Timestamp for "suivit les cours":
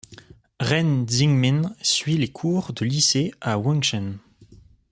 1.83-2.73